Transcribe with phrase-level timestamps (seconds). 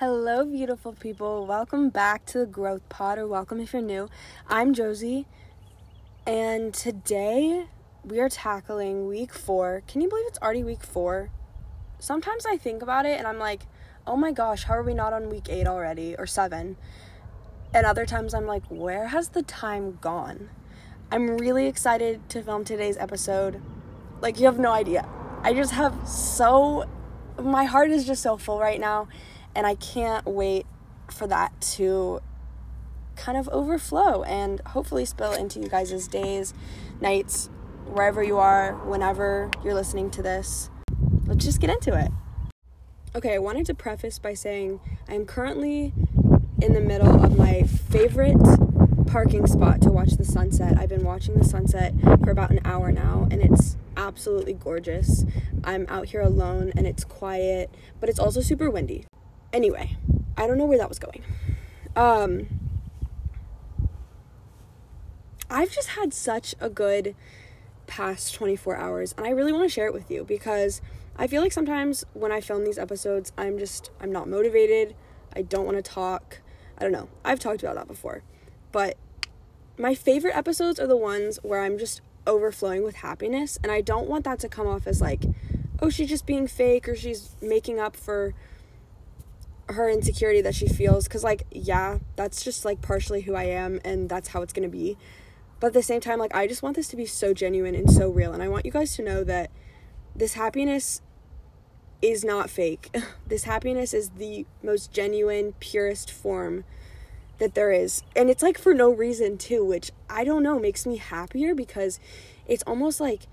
[0.00, 1.44] Hello, beautiful people.
[1.44, 4.08] Welcome back to the Growth Pod, or welcome if you're new.
[4.46, 5.26] I'm Josie,
[6.24, 7.66] and today
[8.04, 9.82] we are tackling week four.
[9.88, 11.30] Can you believe it's already week four?
[11.98, 13.66] Sometimes I think about it and I'm like,
[14.06, 16.76] oh my gosh, how are we not on week eight already, or seven?
[17.74, 20.50] And other times I'm like, where has the time gone?
[21.10, 23.60] I'm really excited to film today's episode.
[24.20, 25.08] Like, you have no idea.
[25.42, 26.88] I just have so,
[27.42, 29.08] my heart is just so full right now
[29.58, 30.66] and I can't wait
[31.10, 32.20] for that to
[33.16, 36.54] kind of overflow and hopefully spill into you guys' days,
[37.00, 37.50] nights,
[37.86, 40.70] wherever you are, whenever you're listening to this.
[41.26, 42.12] Let's just get into it.
[43.16, 45.92] Okay, I wanted to preface by saying I'm currently
[46.62, 48.38] in the middle of my favorite
[49.08, 50.78] parking spot to watch the sunset.
[50.78, 55.24] I've been watching the sunset for about an hour now, and it's absolutely gorgeous.
[55.64, 59.06] I'm out here alone and it's quiet, but it's also super windy.
[59.52, 59.96] Anyway,
[60.36, 61.22] I don't know where that was going.
[61.96, 62.46] Um,
[65.50, 67.14] I've just had such a good
[67.86, 70.82] past 24 hours, and I really want to share it with you because
[71.16, 74.94] I feel like sometimes when I film these episodes, I'm just, I'm not motivated.
[75.34, 76.40] I don't want to talk.
[76.76, 77.08] I don't know.
[77.24, 78.22] I've talked about that before.
[78.70, 78.96] But
[79.78, 84.06] my favorite episodes are the ones where I'm just overflowing with happiness, and I don't
[84.06, 85.24] want that to come off as like,
[85.80, 88.34] oh, she's just being fake or she's making up for
[89.70, 93.80] her insecurity that she feels because like yeah that's just like partially who i am
[93.84, 94.96] and that's how it's gonna be.
[95.60, 97.90] But at the same time like i just want this to be so genuine and
[97.90, 99.50] so real and i want you guys to know that
[100.14, 101.02] this happiness
[102.00, 102.94] is not fake.
[103.26, 106.64] This happiness is the most genuine purest form
[107.38, 108.02] that there is.
[108.16, 112.00] And it's like for no reason too which i don't know makes me happier because
[112.46, 113.26] it's almost like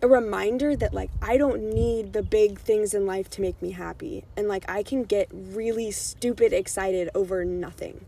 [0.00, 3.72] a reminder that like I don't need the big things in life to make me
[3.72, 8.04] happy and like I can get really stupid excited over nothing.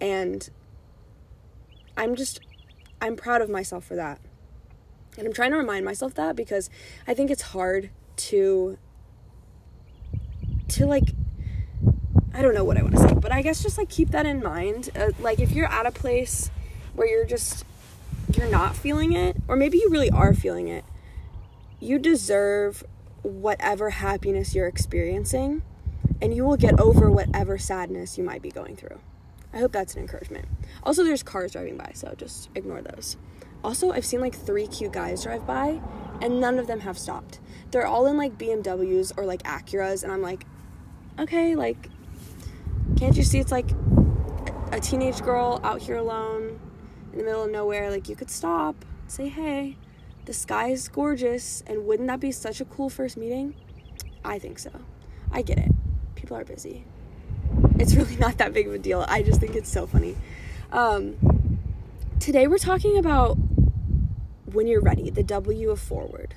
[0.00, 0.48] And
[1.96, 2.40] I'm just
[3.00, 4.20] I'm proud of myself for that.
[5.18, 6.70] And I'm trying to remind myself that because
[7.06, 8.78] I think it's hard to
[10.68, 11.12] to like
[12.34, 14.26] I don't know what I want to say, but I guess just like keep that
[14.26, 14.90] in mind.
[14.96, 16.50] Uh, like if you're at a place
[16.94, 17.64] where you're just
[18.36, 20.84] you're not feeling it or maybe you really are feeling it
[21.82, 22.84] you deserve
[23.22, 25.62] whatever happiness you're experiencing,
[26.20, 29.00] and you will get over whatever sadness you might be going through.
[29.52, 30.46] I hope that's an encouragement.
[30.84, 33.16] Also, there's cars driving by, so just ignore those.
[33.64, 35.80] Also, I've seen like three cute guys drive by,
[36.20, 37.40] and none of them have stopped.
[37.72, 40.46] They're all in like BMWs or like Acuras, and I'm like,
[41.18, 41.88] okay, like,
[42.96, 43.70] can't you see it's like
[44.70, 46.60] a teenage girl out here alone
[47.12, 47.90] in the middle of nowhere?
[47.90, 49.76] Like, you could stop, say hey
[50.24, 53.54] the sky is gorgeous, and wouldn't that be such a cool first meeting?
[54.24, 54.70] I think so.
[55.32, 55.72] I get it.
[56.14, 56.84] People are busy.
[57.78, 59.04] It's really not that big of a deal.
[59.08, 60.16] I just think it's so funny.
[60.70, 61.58] Um,
[62.20, 63.36] today we're talking about
[64.52, 66.34] when you're ready, the W of forward.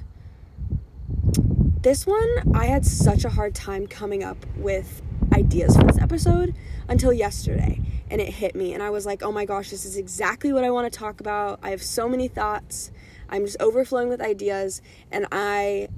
[1.82, 5.04] This one, I had such a hard time coming up with
[5.34, 6.56] ideas for this episode
[6.88, 7.80] until yesterday.
[8.10, 10.64] And it hit me, and I was like, oh my gosh, this is exactly what
[10.64, 11.60] I want to talk about.
[11.62, 12.92] I have so many thoughts.
[13.30, 14.82] I'm just overflowing with ideas
[15.12, 15.90] and I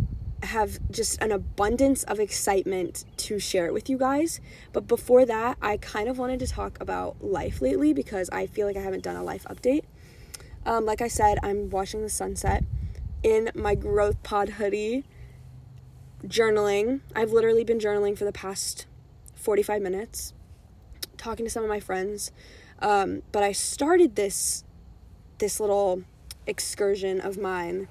[0.44, 4.40] have just an abundance of excitement to share it with you guys.
[4.72, 8.68] But before that, I kind of wanted to talk about life lately because I feel
[8.68, 9.84] like I haven't done a life update.
[10.66, 12.64] Um, like I said, I'm watching the sunset
[13.24, 15.06] in my growth pod hoodie,
[16.26, 17.02] journaling.
[17.16, 18.86] I've literally been journaling for the past
[19.36, 20.34] 45 minutes,
[21.18, 22.32] talking to some of my friends.
[22.80, 24.64] Um, but I started this
[25.40, 26.04] this little
[26.48, 27.88] excursion of mine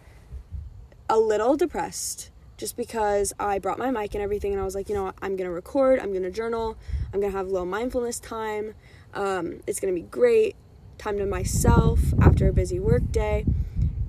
[1.09, 4.89] a little depressed just because I brought my mic and everything, and I was like,
[4.89, 6.77] you know, I'm gonna record, I'm gonna journal,
[7.13, 8.75] I'm gonna have a little mindfulness time.
[9.15, 10.57] Um, it's gonna be great.
[10.99, 13.45] Time to myself after a busy work day,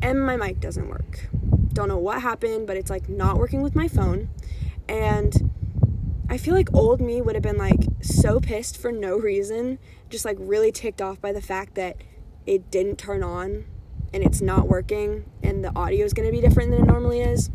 [0.02, 1.28] and my mic doesn't work.
[1.74, 4.30] Don't know what happened, but it's like not working with my phone,
[4.88, 5.52] and
[6.30, 9.80] I feel like old me would have been like so pissed for no reason,
[10.10, 11.98] just like really ticked off by the fact that
[12.46, 13.66] it didn't turn on
[14.14, 17.22] and it's not working and the audio is going to be different than it normally
[17.22, 17.50] is.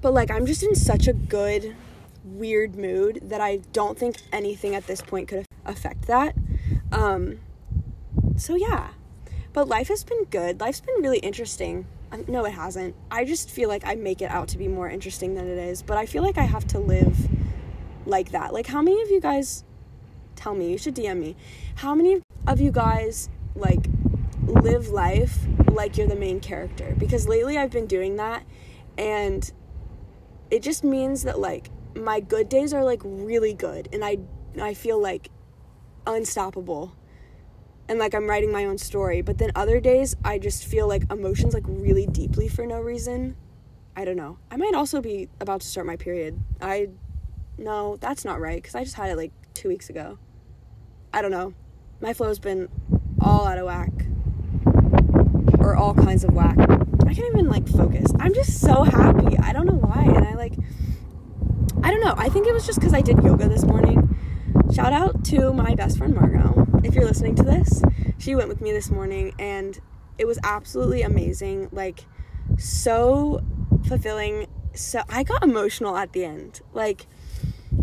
[0.00, 1.76] But like I'm just in such a good
[2.24, 6.34] weird mood that I don't think anything at this point could affect that.
[6.90, 7.40] Um
[8.36, 8.90] so yeah.
[9.52, 10.60] But life has been good.
[10.60, 11.86] Life's been really interesting.
[12.10, 12.94] Um, no, it hasn't.
[13.10, 15.82] I just feel like I make it out to be more interesting than it is,
[15.82, 17.28] but I feel like I have to live
[18.06, 18.52] like that.
[18.52, 19.64] Like how many of you guys
[20.36, 21.36] tell me, you should DM me.
[21.76, 23.86] How many of you guys like
[24.46, 25.38] live life
[25.70, 28.44] like you're the main character because lately I've been doing that
[28.98, 29.50] and
[30.50, 34.18] it just means that like my good days are like really good and I
[34.60, 35.30] I feel like
[36.06, 36.94] unstoppable
[37.88, 39.22] and like I'm writing my own story.
[39.22, 43.36] But then other days I just feel like emotions like really deeply for no reason.
[43.96, 44.38] I don't know.
[44.50, 46.40] I might also be about to start my period.
[46.60, 46.88] I
[47.58, 50.18] no, that's not right cuz I just had it like 2 weeks ago.
[51.12, 51.54] I don't know.
[52.00, 52.68] My flow's been
[53.20, 53.92] all out of whack.
[55.72, 56.58] Or all kinds of whack.
[56.60, 58.12] I can't even like focus.
[58.20, 59.38] I'm just so happy.
[59.38, 60.02] I don't know why.
[60.02, 60.52] And I like
[61.82, 62.14] I don't know.
[62.18, 64.14] I think it was just cuz I did yoga this morning.
[64.74, 66.66] Shout out to my best friend Margot.
[66.84, 67.82] If you're listening to this,
[68.18, 69.80] she went with me this morning and
[70.18, 71.70] it was absolutely amazing.
[71.72, 72.04] Like
[72.58, 73.42] so
[73.88, 74.48] fulfilling.
[74.74, 76.60] So I got emotional at the end.
[76.74, 77.06] Like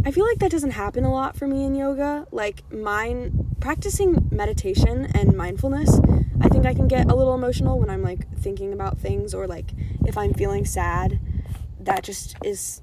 [0.05, 2.25] I feel like that doesn't happen a lot for me in yoga.
[2.31, 5.99] Like mine practicing meditation and mindfulness,
[6.41, 9.47] I think I can get a little emotional when I'm like thinking about things or
[9.47, 9.71] like
[10.05, 11.19] if I'm feeling sad.
[11.79, 12.81] That just is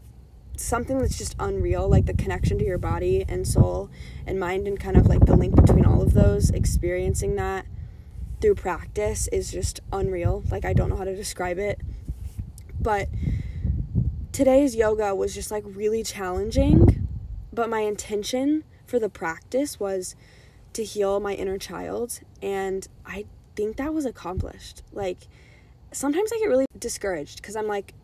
[0.56, 3.90] something that's just unreal, like the connection to your body and soul
[4.26, 7.66] and mind and kind of like the link between all of those, experiencing that
[8.40, 10.44] through practice is just unreal.
[10.50, 11.80] Like I don't know how to describe it.
[12.80, 13.08] But
[14.36, 17.08] today's yoga was just like really challenging,
[17.54, 20.14] but my intention for the practice was
[20.74, 23.24] to heal my inner child and I
[23.54, 24.82] think that was accomplished.
[24.92, 25.20] Like
[25.90, 27.94] sometimes I get really discouraged cuz I'm like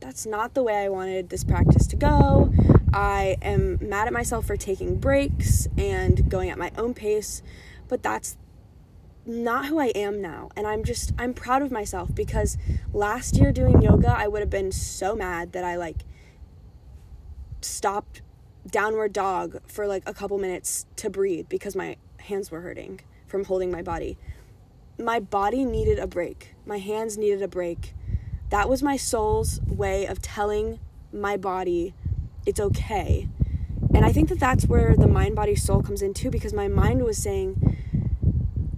[0.00, 2.50] that's not the way I wanted this practice to go.
[2.94, 7.42] I am mad at myself for taking breaks and going at my own pace,
[7.88, 8.38] but that's
[9.24, 10.50] not who I am now.
[10.56, 12.58] And I'm just, I'm proud of myself because
[12.92, 16.04] last year doing yoga, I would have been so mad that I like
[17.60, 18.22] stopped
[18.66, 23.44] downward dog for like a couple minutes to breathe because my hands were hurting from
[23.44, 24.18] holding my body.
[24.98, 27.94] My body needed a break, my hands needed a break
[28.52, 30.78] that was my soul's way of telling
[31.10, 31.94] my body
[32.44, 33.26] it's okay.
[33.94, 36.68] And I think that that's where the mind body soul comes in too because my
[36.68, 37.78] mind was saying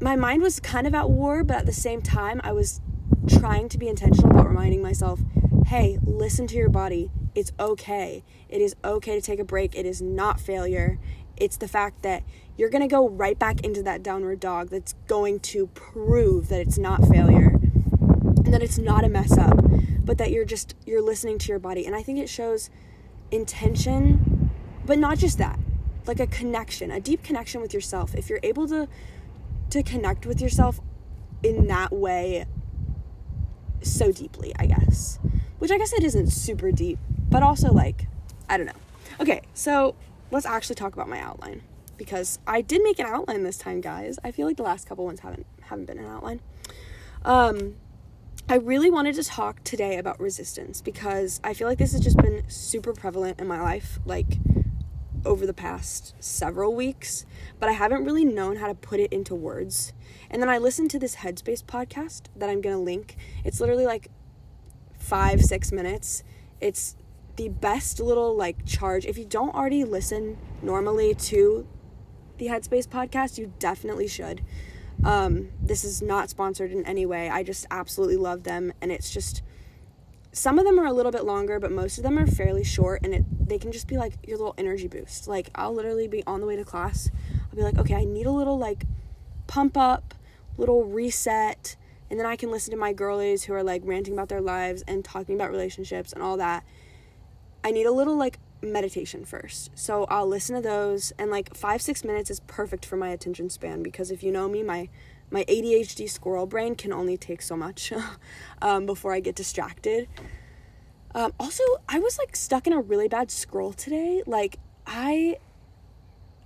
[0.01, 2.81] my mind was kind of at war, but at the same time I was
[3.29, 5.21] trying to be intentional about reminding myself,
[5.67, 7.11] "Hey, listen to your body.
[7.35, 8.23] It's okay.
[8.49, 9.75] It is okay to take a break.
[9.75, 10.99] It is not failure.
[11.37, 12.23] It's the fact that
[12.57, 16.61] you're going to go right back into that downward dog that's going to prove that
[16.61, 17.59] it's not failure
[18.45, 19.59] and that it's not a mess up,
[20.05, 21.87] but that you're just you're listening to your body.
[21.87, 22.71] And I think it shows
[23.31, 24.51] intention,
[24.87, 25.59] but not just that.
[26.07, 28.15] Like a connection, a deep connection with yourself.
[28.15, 28.89] If you're able to
[29.71, 30.81] to connect with yourself
[31.43, 32.47] in that way
[33.83, 35.19] so deeply, I guess.
[35.59, 36.99] Which I guess it isn't super deep,
[37.31, 38.07] but also like
[38.49, 38.73] I don't know.
[39.21, 39.95] Okay, so
[40.31, 41.63] let's actually talk about my outline
[41.97, 44.19] because I did make an outline this time, guys.
[44.25, 46.41] I feel like the last couple ones haven't haven't been an outline.
[47.25, 47.77] Um
[48.47, 52.19] I really wanted to talk today about resistance because I feel like this has just
[52.19, 54.37] been super prevalent in my life, like
[55.25, 57.25] over the past several weeks,
[57.59, 59.93] but I haven't really known how to put it into words.
[60.31, 63.17] And then I listened to this Headspace podcast that I'm gonna link.
[63.45, 64.11] It's literally like
[64.99, 66.23] five, six minutes.
[66.61, 66.97] It's
[67.37, 69.07] the best little like charge.
[69.07, 71.67] If you don't already listen normally to
[72.39, 74.43] the Headspace podcast, you definitely should.
[75.03, 77.29] Um, this is not sponsored in any way.
[77.29, 79.43] I just absolutely love them, and it's just
[80.35, 83.03] some of them are a little bit longer, but most of them are fairly short,
[83.05, 85.29] and it they can just be like your little energy boost.
[85.29, 87.09] Like I'll literally be on the way to class,
[87.51, 88.85] I'll be like, okay, I need a little like
[89.47, 90.13] pump up,
[90.57, 91.77] little reset,
[92.11, 94.83] and then I can listen to my girlies who are like ranting about their lives
[94.89, 96.65] and talking about relationships and all that.
[97.63, 99.71] I need a little like meditation first.
[99.75, 103.51] So I'll listen to those and like 5 6 minutes is perfect for my attention
[103.51, 104.89] span because if you know me, my
[105.35, 107.93] my ADHD squirrel brain can only take so much
[108.63, 110.09] um, before I get distracted.
[111.15, 114.23] Um, also, I was like stuck in a really bad scroll today.
[114.27, 115.37] Like I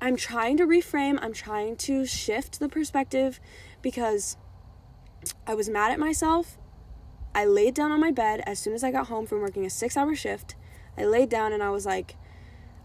[0.01, 3.41] I'm trying to reframe, I'm trying to shift the perspective
[3.83, 4.37] because
[5.47, 6.57] I was mad at myself.
[7.35, 9.69] I laid down on my bed as soon as I got home from working a
[9.69, 10.55] 6-hour shift
[10.99, 12.17] I laid down and I was like,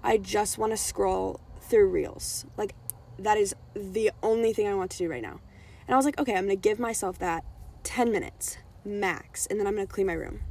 [0.03, 2.45] I just want to scroll through reels.
[2.57, 2.75] Like,
[3.17, 5.39] that is the only thing I want to do right now.
[5.87, 7.43] And I was like, okay, I'm to give myself that
[7.83, 10.41] 10 minutes max, and then I'm to clean my room.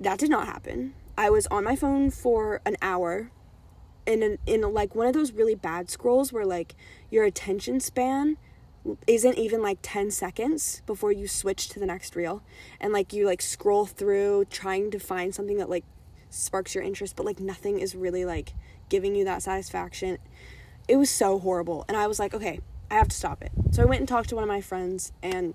[0.00, 0.94] That did not happen.
[1.16, 3.30] I was on my phone for an hour
[4.06, 6.74] in an, in like one of those really bad scrolls where like
[7.10, 8.36] your attention span
[9.06, 12.42] isn't even like 10 seconds before you switch to the next reel
[12.80, 15.84] and like you like scroll through trying to find something that like
[16.28, 18.52] sparks your interest but like nothing is really like
[18.90, 20.18] giving you that satisfaction
[20.86, 22.60] it was so horrible and i was like okay
[22.90, 23.52] i have to stop it.
[23.72, 25.54] So i went and talked to one of my friends and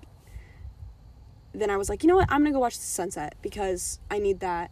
[1.52, 2.30] then i was like you know what?
[2.30, 4.70] I'm gonna go watch the sunset because i need that.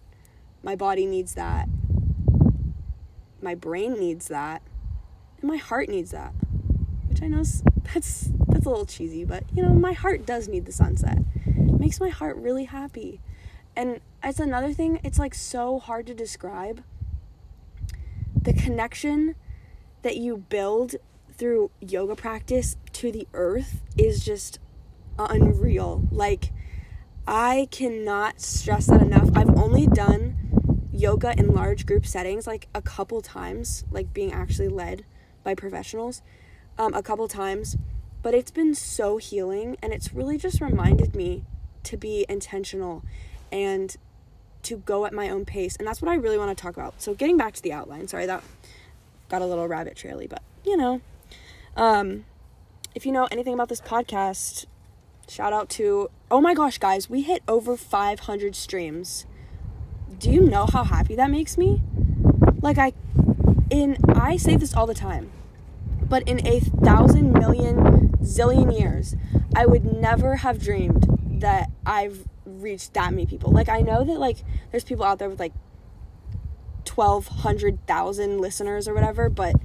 [0.63, 1.69] My body needs that.
[3.41, 4.63] My brain needs that.
[5.41, 6.33] And my heart needs that.
[7.09, 7.45] Which i know
[7.95, 11.19] that's that's a little cheesy but you know my heart does need the sunset.
[11.47, 13.21] It makes my heart really happy.
[13.77, 16.83] And it's another thing it's like so hard to describe
[18.41, 19.35] the connection
[20.03, 20.97] that you build
[21.39, 24.59] through yoga practice to the earth is just
[25.19, 26.53] unreal like
[27.27, 29.31] I cannot stress that enough.
[29.35, 34.69] I've only done yoga in large group settings like a couple times, like being actually
[34.69, 35.05] led
[35.45, 36.23] by professionals,
[36.79, 37.77] um, a couple times,
[38.23, 41.45] but it's been so healing and it's really just reminded me
[41.85, 43.05] to be intentional
[43.53, 43.97] and
[44.63, 45.77] to go at my own pace.
[45.77, 47.01] And that's what I really want to talk about.
[47.01, 48.43] So, getting back to the outline, sorry, that
[49.29, 51.01] got a little rabbit traily, but you know,
[51.77, 52.25] um,
[52.95, 54.67] if you know anything about this podcast,
[55.29, 59.27] Shout out to, oh my gosh, guys, we hit over 500 streams.
[60.19, 61.83] Do you know how happy that makes me?
[62.63, 62.95] Like, I,
[63.69, 65.31] in, I say this all the time,
[66.01, 69.17] but in a thousand million zillion years,
[69.55, 71.07] I would never have dreamed
[71.43, 73.53] that I've reached that many people.
[73.53, 74.39] Like, I know that, like,
[74.71, 75.53] there's people out there with, like,
[76.87, 79.57] 1,200,000 listeners or whatever, but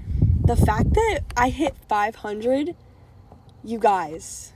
[0.44, 2.76] the fact that I hit 500,
[3.64, 4.54] you guys,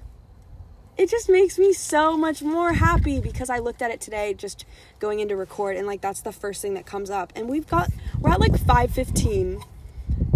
[0.97, 4.65] it just makes me so much more happy because I looked at it today just
[4.99, 7.31] going into record and like that's the first thing that comes up.
[7.35, 7.89] And we've got
[8.19, 9.63] we're at like 515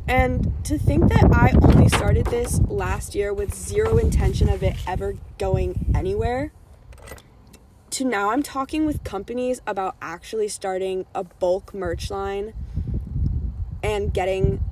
[0.08, 4.76] and to think that I only started this last year with zero intention of it
[4.88, 6.52] ever going anywhere
[7.92, 12.54] to now I'm talking with companies about actually starting a bulk merch line
[13.84, 14.64] and getting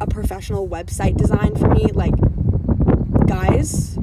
[0.00, 2.14] a professional website design for me like
[3.26, 3.98] guys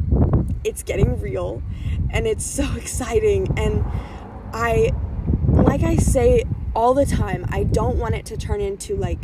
[0.64, 1.62] it's getting real
[2.10, 3.84] and it's so exciting and
[4.54, 4.92] I
[5.48, 6.44] like I say
[6.76, 9.20] all the time, I don't want it to turn into like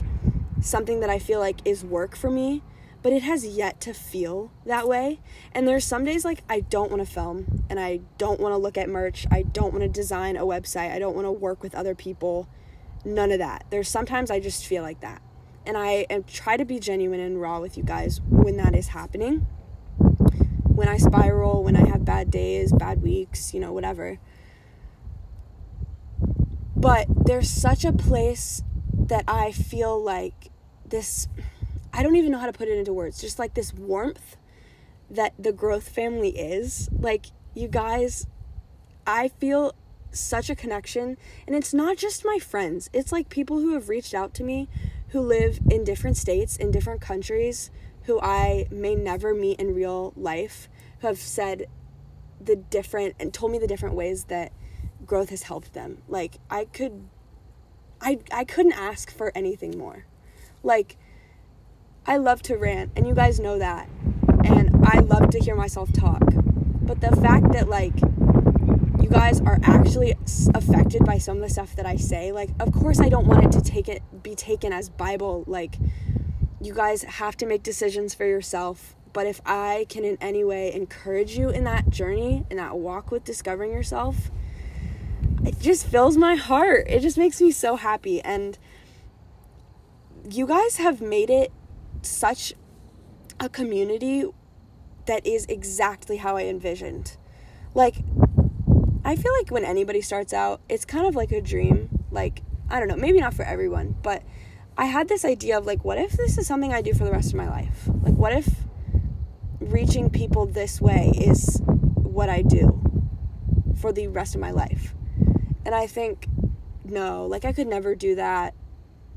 [0.61, 2.61] something that I feel like is work for me,
[3.01, 5.19] but it has yet to feel that way.
[5.51, 8.57] And there's some days like I don't want to film and I don't want to
[8.57, 11.63] look at merch, I don't want to design a website, I don't want to work
[11.63, 12.47] with other people.
[13.05, 13.65] None of that.
[13.69, 15.21] There's sometimes I just feel like that.
[15.69, 18.87] And I am try to be genuine and raw with you guys when that is
[18.87, 19.45] happening
[20.79, 24.17] when I spiral, when I have bad days, bad weeks, you know, whatever.
[26.73, 30.51] But there's such a place that I feel like
[30.87, 31.27] this
[31.91, 34.37] I don't even know how to put it into words, just like this warmth
[35.11, 36.89] that the growth family is.
[36.97, 38.25] Like you guys,
[39.05, 39.75] I feel
[40.11, 42.89] such a connection and it's not just my friends.
[42.93, 44.69] It's like people who have reached out to me
[45.09, 47.71] who live in different states, in different countries,
[48.03, 50.67] who I may never meet in real life
[50.99, 51.67] who have said
[52.41, 54.51] the different and told me the different ways that
[55.05, 56.01] growth has helped them.
[56.07, 57.07] Like I could
[58.01, 60.05] I I couldn't ask for anything more.
[60.63, 60.97] Like
[62.05, 63.89] I love to rant and you guys know that.
[64.43, 66.23] And I love to hear myself talk.
[66.81, 67.93] But the fact that like
[69.01, 70.15] you guys are actually
[70.53, 73.43] affected by some of the stuff that I say, like of course I don't want
[73.45, 75.77] it to take it be taken as bible like
[76.61, 78.95] you guys have to make decisions for yourself.
[79.13, 83.11] But if I can in any way encourage you in that journey, in that walk
[83.11, 84.29] with discovering yourself,
[85.45, 86.85] it just fills my heart.
[86.87, 88.21] It just makes me so happy.
[88.21, 88.57] And
[90.29, 91.51] you guys have made it
[92.01, 92.53] such
[93.39, 94.25] a community
[95.05, 97.17] that is exactly how I envisioned.
[97.73, 98.03] Like,
[99.03, 101.89] I feel like when anybody starts out, it's kind of like a dream.
[102.11, 104.23] Like, I don't know, maybe not for everyone, but
[104.77, 107.11] I had this idea of like, what if this is something I do for the
[107.11, 107.87] rest of my life?
[108.01, 108.47] Like, what if
[109.59, 112.81] reaching people this way is what I do
[113.79, 114.93] for the rest of my life?
[115.65, 116.27] And I think,
[116.83, 118.53] no, like, I could never do that.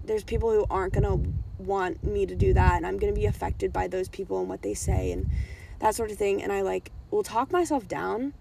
[0.04, 1.20] There's people who aren't gonna
[1.58, 4.62] want me to do that, and I'm gonna be affected by those people and what
[4.62, 5.30] they say and
[5.78, 6.42] that sort of thing.
[6.42, 8.34] And I like will talk myself down.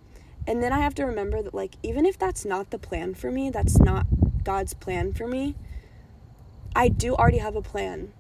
[0.48, 3.32] And then I have to remember that, like, even if that's not the plan for
[3.32, 4.08] me, that's not
[4.44, 5.56] God's plan for me
[6.76, 8.14] I do already have a plan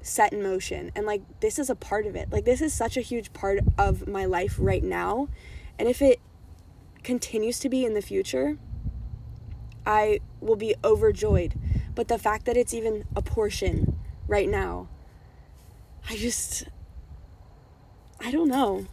[0.00, 2.30] set in motion and like this is a part of it.
[2.30, 5.28] Like this is such a huge part of my life right now.
[5.78, 6.20] And if it
[7.02, 8.58] continues to be in the future,
[9.84, 11.54] I will be overjoyed.
[11.94, 14.88] But the fact that it's even a portion right now,
[16.08, 16.64] I just
[18.20, 18.86] I don't know.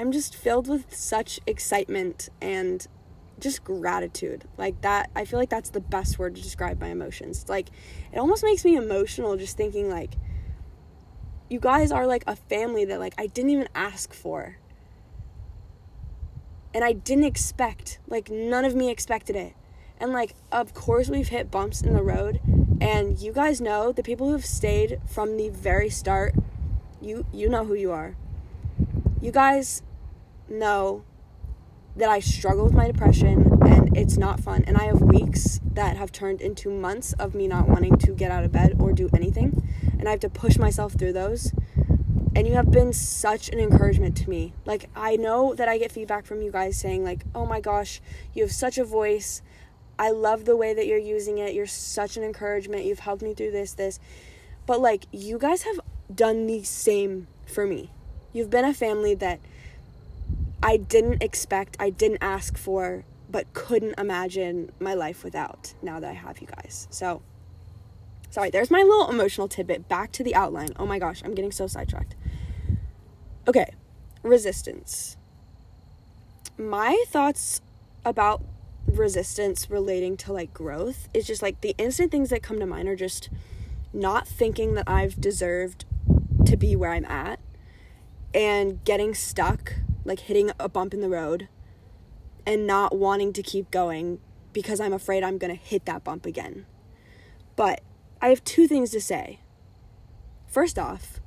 [0.00, 2.86] I'm just filled with such excitement and
[3.38, 4.44] just gratitude.
[4.56, 7.44] Like that, I feel like that's the best word to describe my emotions.
[7.50, 7.68] Like,
[8.10, 10.14] it almost makes me emotional just thinking, like,
[11.50, 14.56] you guys are like a family that, like, I didn't even ask for.
[16.72, 19.52] And I didn't expect, like, none of me expected it.
[19.98, 22.40] And, like, of course, we've hit bumps in the road.
[22.80, 26.34] And you guys know the people who have stayed from the very start,
[27.02, 28.16] you you know who you are.
[29.20, 29.82] You guys
[30.50, 31.04] know
[31.96, 34.64] that I struggle with my depression and it's not fun.
[34.66, 38.30] And I have weeks that have turned into months of me not wanting to get
[38.30, 39.62] out of bed or do anything.
[39.98, 41.52] And I have to push myself through those.
[42.34, 44.54] And you have been such an encouragement to me.
[44.64, 48.00] Like, I know that I get feedback from you guys saying, like, oh my gosh,
[48.34, 49.42] you have such a voice.
[49.98, 51.54] I love the way that you're using it.
[51.54, 52.84] You're such an encouragement.
[52.84, 53.98] You've helped me through this, this.
[54.64, 55.80] But, like, you guys have
[56.14, 57.90] done the same for me.
[58.32, 59.40] You've been a family that
[60.62, 66.10] I didn't expect, I didn't ask for, but couldn't imagine my life without now that
[66.10, 66.86] I have you guys.
[66.90, 67.22] So,
[68.30, 69.88] sorry, there's my little emotional tidbit.
[69.88, 70.70] Back to the outline.
[70.76, 72.14] Oh my gosh, I'm getting so sidetracked.
[73.48, 73.74] Okay,
[74.22, 75.16] resistance.
[76.58, 77.62] My thoughts
[78.04, 78.42] about
[78.86, 82.88] resistance relating to like growth is just like the instant things that come to mind
[82.88, 83.30] are just
[83.92, 85.84] not thinking that I've deserved
[86.46, 87.38] to be where I'm at
[88.34, 89.74] and getting stuck
[90.04, 91.48] like hitting a bump in the road
[92.46, 94.18] and not wanting to keep going
[94.52, 96.66] because I'm afraid I'm going to hit that bump again.
[97.56, 97.82] But
[98.20, 99.40] I have two things to say.
[100.46, 101.20] First off,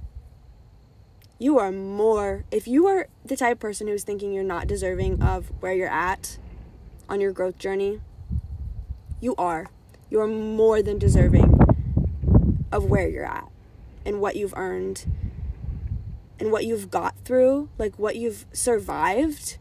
[1.39, 5.22] you are more, if you are the type of person who's thinking you're not deserving
[5.22, 6.38] of where you're at
[7.10, 8.01] on your growth journey,
[9.20, 9.68] you are.
[10.10, 11.60] You are more than deserving
[12.72, 13.50] of where you're at
[14.06, 15.06] and what you've earned
[16.43, 19.57] and what you've got through, like what you've survived.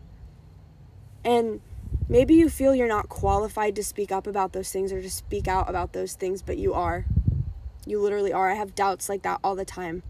[1.25, 1.61] And
[2.09, 5.47] maybe you feel you're not qualified to speak up about those things or to speak
[5.47, 7.07] out about those things, but you are.
[7.87, 8.51] You literally are.
[8.51, 10.03] I have doubts like that all the time,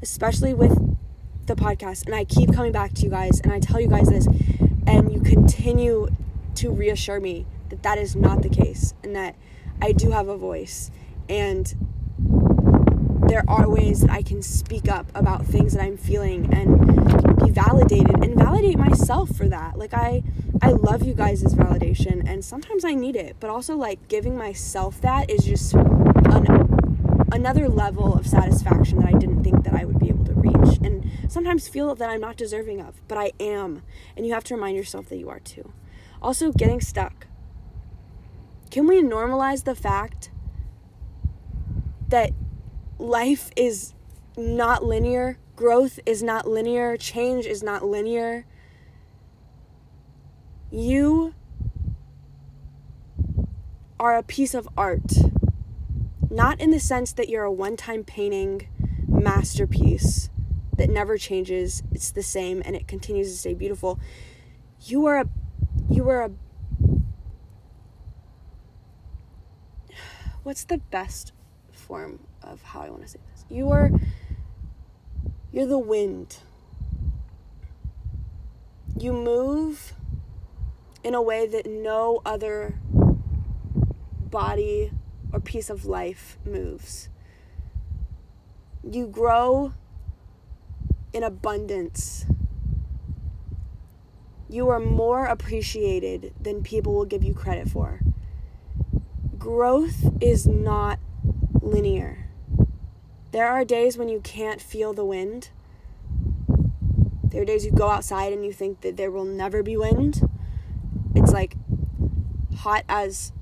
[0.00, 0.96] especially with
[1.44, 2.06] the podcast.
[2.06, 4.26] And I keep coming back to you guys and I tell you guys this,
[4.86, 6.08] and you continue
[6.54, 9.36] to reassure me that that is not the case and that
[9.82, 10.90] I do have a voice.
[11.28, 11.93] And
[13.34, 17.50] there are ways that I can speak up about things that I'm feeling and be
[17.50, 19.76] validated and validate myself for that.
[19.76, 20.22] Like I
[20.62, 25.00] I love you guys' validation and sometimes I need it, but also like giving myself
[25.00, 29.98] that is just an, another level of satisfaction that I didn't think that I would
[29.98, 33.82] be able to reach and sometimes feel that I'm not deserving of, but I am.
[34.16, 35.72] And you have to remind yourself that you are too.
[36.22, 37.26] Also, getting stuck.
[38.70, 40.30] Can we normalize the fact
[42.10, 42.30] that
[42.98, 43.94] life is
[44.36, 48.46] not linear, growth is not linear, change is not linear.
[50.70, 51.34] You
[53.98, 55.12] are a piece of art.
[56.30, 58.68] Not in the sense that you're a one time painting
[59.06, 60.30] masterpiece
[60.76, 64.00] that never changes, it's the same and it continues to stay beautiful.
[64.80, 65.28] You are a
[65.88, 66.30] you are a
[70.42, 71.32] what's the best
[71.70, 73.44] form of how I want to say this.
[73.48, 73.90] You are
[75.52, 76.38] you're the wind.
[78.98, 79.92] You move
[81.04, 82.80] in a way that no other
[84.18, 84.90] body
[85.32, 87.08] or piece of life moves.
[88.82, 89.74] You grow
[91.12, 92.26] in abundance.
[94.48, 98.00] You are more appreciated than people will give you credit for.
[99.38, 100.98] Growth is not
[101.60, 102.23] linear.
[103.34, 105.50] There are days when you can't feel the wind.
[107.24, 110.22] There are days you go outside and you think that there will never be wind.
[111.16, 111.56] It's like
[112.58, 113.32] hot as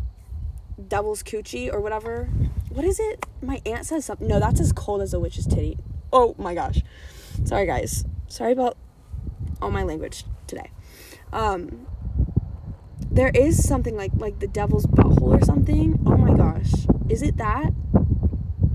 [0.89, 2.31] devil's coochie or whatever.
[2.71, 3.27] What is it?
[3.43, 4.27] My aunt says something.
[4.27, 5.77] No, that's as cold as a witch's titty.
[6.11, 6.79] Oh my gosh.
[7.45, 8.07] Sorry, guys.
[8.29, 8.79] Sorry about
[9.61, 10.71] all my language today.
[11.35, 11.87] Um,
[13.11, 16.03] there is something like like the devil's butthole or something.
[16.07, 16.73] Oh my gosh.
[17.11, 17.75] Is it that?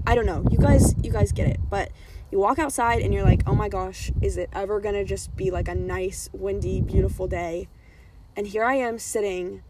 [0.08, 0.42] I don't know.
[0.50, 1.60] You guys you guys get it.
[1.70, 1.92] But
[2.32, 5.36] you walk outside and you're like, "Oh my gosh, is it ever going to just
[5.36, 7.68] be like a nice, windy, beautiful day?"
[8.36, 9.64] And here I am sitting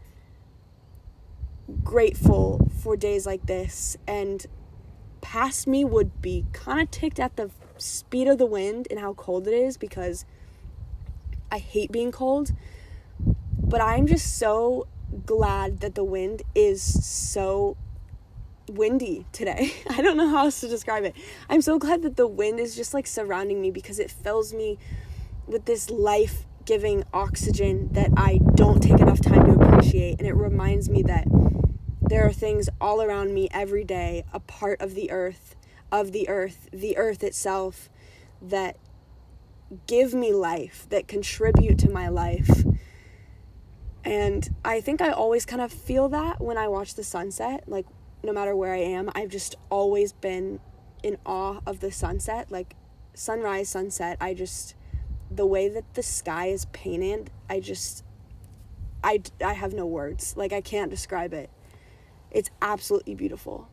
[1.82, 4.46] grateful for days like this and
[5.20, 9.12] past me would be kind of ticked at the speed of the wind and how
[9.14, 10.24] cold it is because
[11.50, 12.52] I hate being cold.
[13.58, 14.86] But I'm just so
[15.26, 17.76] glad that the wind is so
[18.68, 19.72] windy today.
[19.90, 21.14] I don't know how else to describe it.
[21.48, 24.78] I'm so glad that the wind is just like surrounding me because it fills me
[25.46, 30.18] with this life giving oxygen that I don't take enough time to appreciate.
[30.18, 31.26] And it reminds me that
[32.00, 35.56] there are things all around me every day, a part of the earth,
[35.90, 37.88] of the earth, the earth itself,
[38.42, 38.76] that
[39.86, 42.64] give me life, that contribute to my life.
[44.04, 47.64] And I think I always kind of feel that when I watch the sunset.
[47.66, 47.86] Like
[48.22, 50.60] no matter where I am, I've just always been
[51.02, 52.74] in awe of the sunset, like
[53.14, 54.16] sunrise, sunset.
[54.20, 54.74] I just
[55.30, 58.04] the way that the sky is painted, I just
[59.04, 60.36] I I have no words.
[60.36, 61.50] Like I can't describe it.
[62.30, 63.68] It's absolutely beautiful.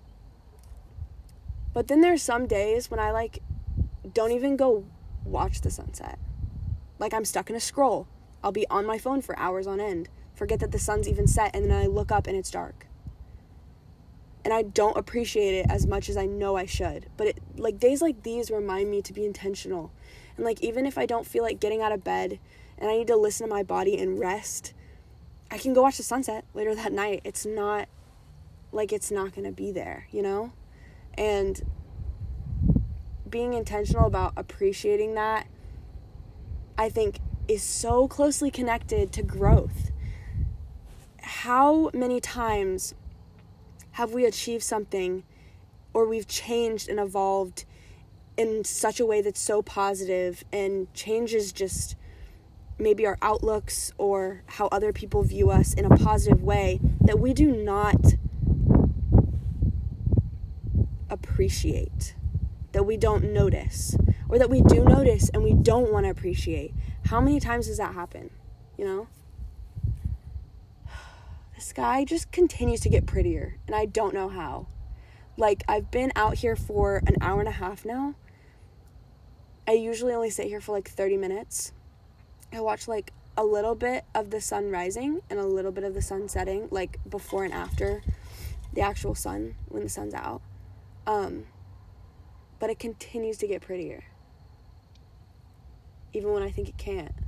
[1.73, 3.39] But then there's some days when I like
[4.13, 4.85] don't even go
[5.23, 6.19] watch the sunset.
[6.99, 8.07] Like I'm stuck in a scroll.
[8.43, 10.07] I'll be on my phone for hours on end.
[10.35, 12.85] Forget that the sun's even set and then I look up and it's dark
[14.45, 17.07] and I don't appreciate it as much as I know I should.
[17.17, 19.91] But it, like days like these remind me to be intentional.
[20.37, 22.39] And like even if I don't feel like getting out of bed
[22.77, 24.73] and I need to listen to my body and rest,
[25.49, 27.21] I can go watch the sunset later that night.
[27.23, 27.89] It's not
[28.71, 30.53] like it's not going to be there, you know?
[31.15, 31.63] And
[33.27, 35.47] being intentional about appreciating that
[36.77, 39.89] I think is so closely connected to growth.
[41.21, 42.93] How many times
[43.95, 45.23] have we achieved something
[45.93, 47.63] or we've changed and evolved
[48.35, 51.95] in such a way that's so positive and changes just
[52.77, 57.33] maybe our outlooks or how other people view us in a positive way that we
[57.33, 58.15] do not
[61.09, 62.15] appreciate,
[62.73, 63.95] that we don't notice,
[64.27, 66.73] or that we do notice and we don't want to appreciate.
[67.05, 68.29] How many times does that happen?
[68.77, 69.07] You know?
[71.65, 74.67] Sky just continues to get prettier, and I don't know how.
[75.35, 78.13] Like, I've been out here for an hour and a half now.
[79.67, 81.73] I usually only sit here for like 30 minutes.
[82.53, 85.95] I watch like a little bit of the sun rising and a little bit of
[85.95, 88.03] the sun setting, like before and after
[88.73, 90.43] the actual sun when the sun's out.
[91.07, 91.45] Um,
[92.59, 94.03] but it continues to get prettier,
[96.13, 97.24] even when I think it can't.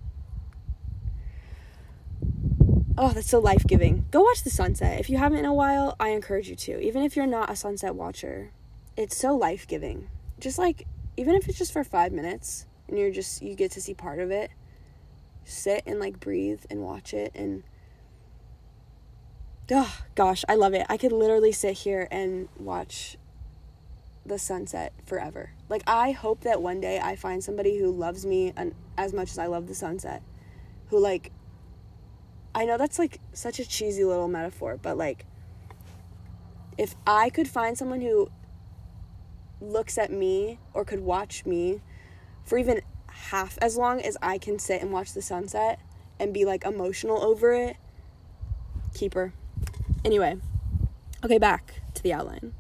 [2.99, 4.05] Oh, that's so life giving.
[4.09, 4.99] Go watch the sunset.
[4.99, 6.79] If you haven't in a while, I encourage you to.
[6.79, 8.51] Even if you're not a sunset watcher,
[8.95, 10.09] it's so life giving.
[10.39, 13.81] Just like, even if it's just for five minutes and you're just, you get to
[13.81, 14.49] see part of it,
[15.43, 17.31] sit and like breathe and watch it.
[17.35, 17.61] And,
[19.71, 20.87] oh gosh, I love it.
[20.89, 23.15] I could literally sit here and watch
[24.25, 25.51] the sunset forever.
[25.69, 29.29] Like, I hope that one day I find somebody who loves me and as much
[29.29, 30.23] as I love the sunset,
[30.87, 31.31] who like
[32.57, 35.27] I know that's like such a cheesy little metaphor, but like
[36.75, 38.31] if I could find someone who
[39.61, 41.81] looks at me or could watch me
[42.43, 42.81] for even
[43.29, 45.79] half as long as I can sit and watch the sunset
[46.19, 47.77] and be like emotional over it,
[48.95, 49.33] keep her.
[50.03, 50.37] Anyway,
[51.23, 52.55] okay, back to the outline.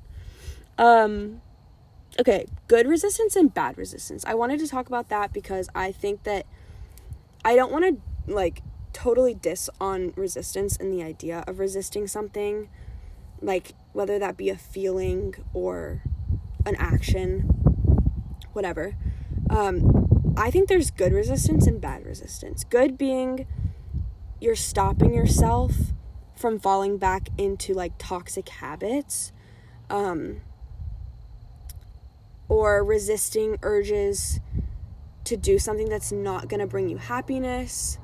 [0.77, 1.41] Um
[2.19, 4.23] okay, good resistance and bad resistance.
[4.27, 6.45] I wanted to talk about that because I think that
[7.43, 8.61] I don't want to like
[8.97, 12.67] totally diss on resistance and the idea of resisting something,
[13.43, 16.01] like whether that be a feeling or
[16.65, 17.41] an action,
[18.53, 18.95] whatever.
[19.51, 22.63] Um, I think there's good resistance and bad resistance.
[22.63, 23.45] Good being
[24.39, 25.75] you're stopping yourself
[26.35, 29.31] from falling back into like toxic habits
[29.91, 30.41] um,
[32.49, 34.39] or resisting urges
[35.23, 37.99] to do something that's not going to bring you happiness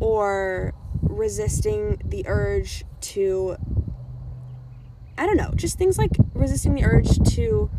[0.00, 3.56] or resisting the urge to
[5.18, 7.70] I don't know, just things like resisting the urge to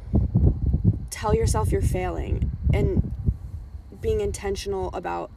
[1.11, 3.11] tell yourself you're failing and
[4.01, 5.31] being intentional about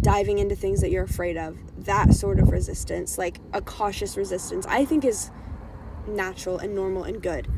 [0.00, 1.58] diving into things that you're afraid of.
[1.84, 5.30] That sort of resistance, like a cautious resistance, I think is
[6.06, 7.48] natural and normal and good.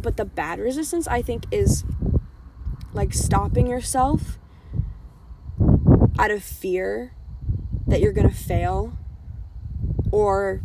[0.00, 1.84] But the bad resistance, I think, is
[2.92, 4.38] like stopping yourself
[6.18, 7.14] out of fear
[7.92, 8.96] that you're going to fail
[10.10, 10.62] or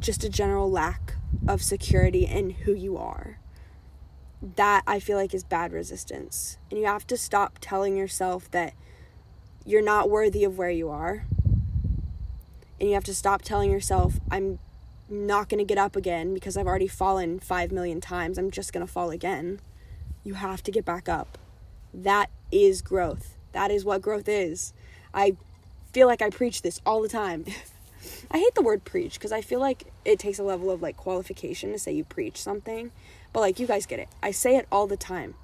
[0.00, 1.14] just a general lack
[1.46, 3.38] of security in who you are.
[4.56, 6.58] That I feel like is bad resistance.
[6.68, 8.74] And you have to stop telling yourself that
[9.64, 11.26] you're not worthy of where you are.
[12.80, 14.58] And you have to stop telling yourself, I'm
[15.08, 18.36] not going to get up again because I've already fallen 5 million times.
[18.36, 19.60] I'm just going to fall again.
[20.24, 21.38] You have to get back up.
[21.94, 23.36] That is growth.
[23.52, 24.72] That is what growth is.
[25.14, 25.36] I
[25.92, 27.44] feel like I preach this all the time.
[28.30, 30.96] I hate the word preach because I feel like it takes a level of like
[30.96, 32.90] qualification to say you preach something.
[33.32, 34.08] But like you guys get it.
[34.22, 35.34] I say it all the time.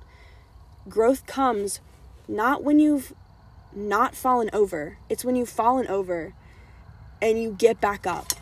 [0.88, 1.80] Growth comes
[2.26, 3.12] not when you've
[3.74, 4.98] not fallen over.
[5.08, 6.34] It's when you've fallen over
[7.20, 8.32] and you get back up.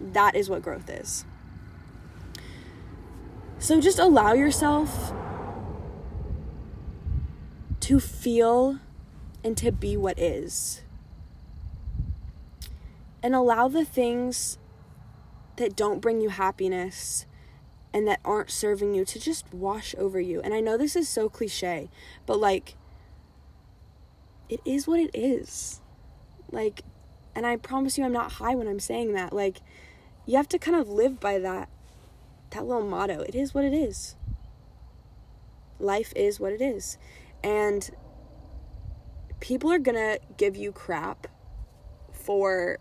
[0.00, 1.24] That is what growth is.
[3.58, 5.12] So just allow yourself
[7.80, 8.78] to feel
[9.44, 10.82] and to be what is
[13.22, 14.58] and allow the things
[15.56, 17.26] that don't bring you happiness
[17.92, 20.40] and that aren't serving you to just wash over you.
[20.40, 21.90] And I know this is so cliche,
[22.24, 22.76] but like,
[24.48, 25.80] it is what it is.
[26.50, 26.82] Like,
[27.34, 29.32] and I promise you, I'm not high when I'm saying that.
[29.32, 29.58] Like,
[30.26, 31.68] you have to kind of live by that,
[32.50, 33.20] that little motto.
[33.20, 34.16] It is what it is.
[35.78, 36.98] Life is what it is.
[37.42, 37.90] And
[39.40, 41.26] people are gonna give you crap
[42.12, 42.78] for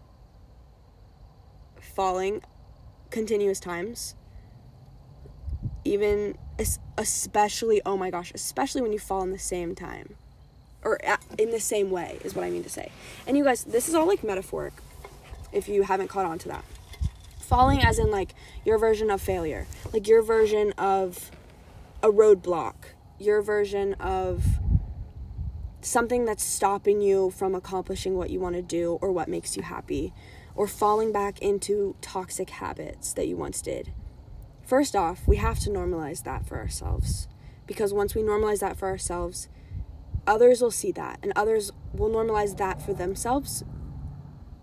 [1.99, 2.41] falling
[3.09, 4.15] continuous times.
[5.83, 6.37] Even
[6.97, 10.15] especially oh my gosh especially when you fall in the same time.
[10.81, 12.89] Or uh, in the same way is what i mean to say.
[13.27, 14.71] And you guys this is all like metaphoric
[15.51, 16.63] if you haven't caught on to that.
[17.37, 18.33] Falling as in like
[18.63, 19.67] your version of failure.
[19.91, 21.29] Like your version of
[22.01, 22.75] a roadblock.
[23.19, 24.45] Your version of
[25.81, 29.63] something that's stopping you from accomplishing what you want to do or what makes you
[29.63, 30.13] happy
[30.55, 33.93] or falling back into toxic habits that you once did
[34.69, 37.27] First off, we have to normalize that for ourselves
[37.65, 39.49] because once we normalize that for ourselves,
[40.27, 43.63] others will see that and others will normalize that for themselves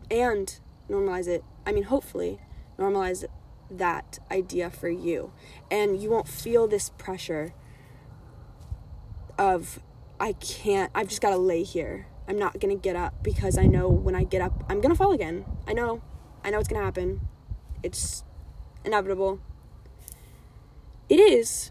[0.09, 1.43] and normalize it.
[1.67, 2.39] I mean, hopefully,
[2.79, 3.25] normalize
[3.69, 5.33] that idea for you.
[5.73, 7.53] And you won't feel this pressure
[9.37, 9.81] of,
[10.21, 12.07] I can't, I've just got to lay here.
[12.29, 15.13] I'm not to get up because I know when I get up, I'm to fall
[15.13, 15.45] again.
[15.67, 16.03] I know.
[16.45, 17.21] I know it's to happen.
[17.83, 18.25] It's
[18.85, 19.41] inevitable.
[21.09, 21.71] It is.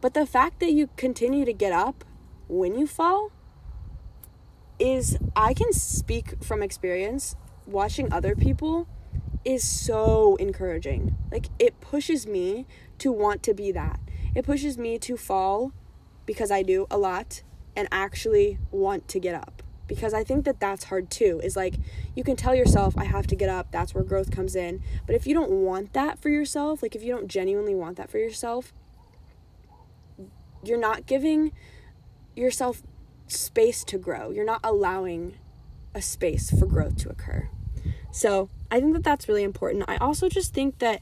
[0.00, 2.04] But the fact that you continue to get up
[2.48, 3.30] when you fall
[4.78, 7.36] is, I can speak from experience,
[7.66, 8.86] watching other people
[9.44, 11.16] is so encouraging.
[11.32, 12.66] Like, it pushes me
[12.98, 14.00] to want to be that.
[14.34, 15.72] It pushes me to fall
[16.26, 17.42] because I do a lot
[17.78, 21.40] and actually want to get up because I think that that's hard too.
[21.44, 21.76] Is like
[22.16, 24.82] you can tell yourself I have to get up, that's where growth comes in.
[25.06, 28.10] But if you don't want that for yourself, like if you don't genuinely want that
[28.10, 28.74] for yourself,
[30.64, 31.52] you're not giving
[32.34, 32.82] yourself
[33.28, 34.30] space to grow.
[34.30, 35.36] You're not allowing
[35.94, 37.48] a space for growth to occur.
[38.10, 39.84] So, I think that that's really important.
[39.86, 41.00] I also just think that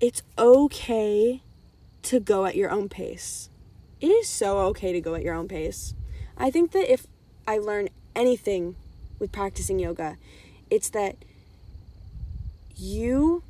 [0.00, 1.42] it's okay
[2.02, 3.50] to go at your own pace
[4.00, 5.94] it is so okay to go at your own pace.
[6.36, 7.06] I think that if
[7.46, 8.76] I learn anything
[9.18, 10.16] with practicing yoga,
[10.70, 11.16] it's that
[12.76, 13.42] you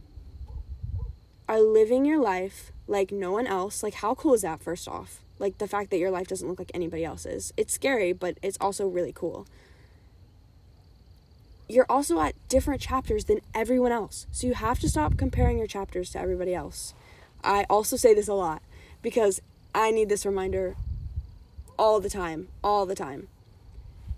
[1.48, 3.82] are living your life like no one else.
[3.82, 5.22] Like, how cool is that, first off?
[5.38, 7.52] Like, the fact that your life doesn't look like anybody else's.
[7.56, 9.46] It's scary, but it's also really cool.
[11.68, 14.26] You're also at different chapters than everyone else.
[14.30, 16.94] So you have to stop comparing your chapters to everybody else.
[17.42, 18.62] I also say this a lot
[19.02, 19.40] because
[19.74, 20.76] I need this reminder
[21.78, 23.28] all the time, all the time.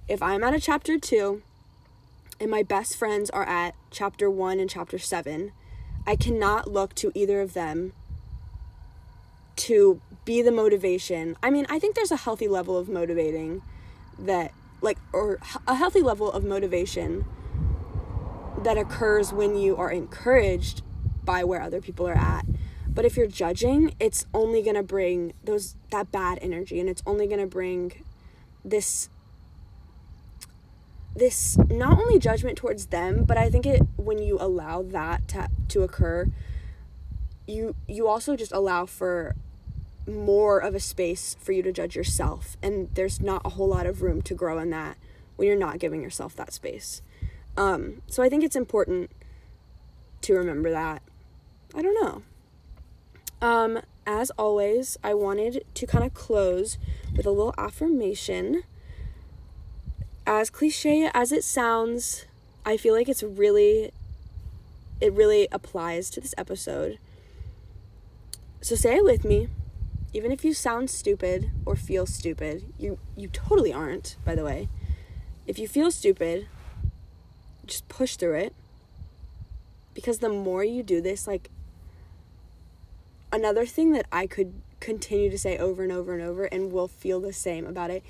[0.08, 1.42] If I'm at a chapter two
[2.40, 5.52] and my best friends are at chapter one and chapter seven,
[6.06, 7.92] I cannot look to either of them
[9.56, 11.36] to be the motivation.
[11.42, 13.62] I mean, I think there's a healthy level of motivating
[14.18, 17.26] that, like, or a healthy level of motivation
[18.62, 20.82] that occurs when you are encouraged
[21.22, 22.46] by where other people are at
[22.94, 27.02] but if you're judging, it's only going to bring those that bad energy and it's
[27.06, 28.04] only going to bring
[28.64, 29.08] this
[31.14, 35.48] this not only judgment towards them, but I think it when you allow that to,
[35.68, 36.28] to occur,
[37.46, 39.34] you you also just allow for
[40.06, 43.86] more of a space for you to judge yourself and there's not a whole lot
[43.86, 44.96] of room to grow in that
[45.36, 47.02] when you're not giving yourself that space.
[47.56, 49.10] Um, so I think it's important
[50.22, 51.02] to remember that.
[51.74, 52.22] I don't know.
[53.42, 56.78] Um, as always, I wanted to kind of close
[57.16, 58.64] with a little affirmation.
[60.26, 62.26] As cliche as it sounds,
[62.64, 63.92] I feel like it's really
[65.00, 66.98] it really applies to this episode.
[68.60, 69.48] So say it with me.
[70.12, 74.68] Even if you sound stupid or feel stupid, you you totally aren't, by the way.
[75.46, 76.48] If you feel stupid,
[77.66, 78.54] just push through it.
[79.94, 81.50] Because the more you do this, like
[83.32, 86.88] another thing that I could continue to say over and over and over and will
[86.88, 88.02] feel the same about it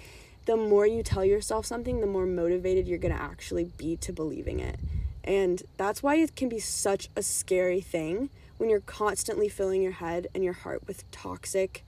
[0.46, 4.12] the more you tell yourself something the more motivated you're going to actually be to
[4.12, 4.78] believing it.
[5.22, 9.92] And that's why it can be such a scary thing when you're constantly filling your
[9.92, 11.85] head and your heart with toxic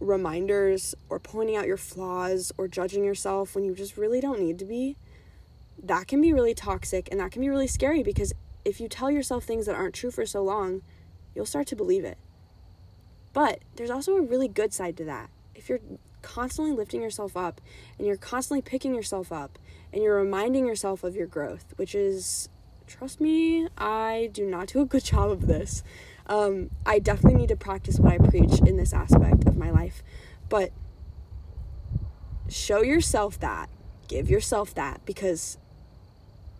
[0.00, 4.58] reminders or pointing out your flaws or judging yourself when you just really don't need
[4.60, 4.96] to be.
[5.82, 8.32] That can be really toxic and that can be really scary because
[8.64, 10.82] if you tell yourself things that aren't true for so long
[11.34, 12.18] you'll start to believe it.
[13.32, 15.30] But there's also a really good side to that.
[15.54, 15.80] If you're
[16.22, 17.60] constantly lifting yourself up
[17.98, 19.58] and you're constantly picking yourself up
[19.92, 22.48] and you're reminding yourself of your growth, which is
[22.86, 25.82] trust me, I do not do a good job of this.
[26.26, 30.02] Um, I definitely need to practice what I preach in this aspect of my life.
[30.48, 30.72] But
[32.48, 33.68] show yourself that,
[34.08, 35.58] give yourself that, because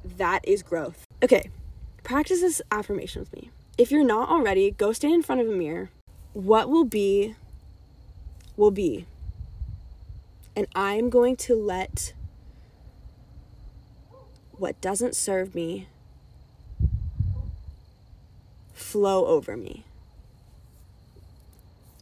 [0.04, 1.06] that is growth.
[1.22, 1.50] Okay,
[2.02, 3.50] practice this affirmation with me.
[3.76, 5.90] If you're not already, go stand in front of a mirror.
[6.32, 7.34] What will be,
[8.56, 9.06] will be.
[10.54, 12.12] And I'm going to let
[14.52, 15.88] what doesn't serve me
[18.72, 19.84] flow over me.